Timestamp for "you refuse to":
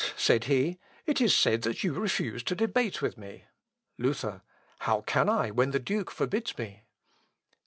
1.83-2.55